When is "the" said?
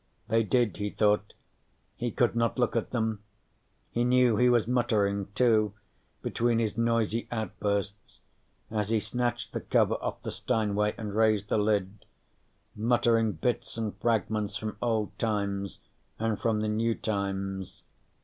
9.53-9.61, 10.23-10.31, 11.49-11.59, 16.61-16.67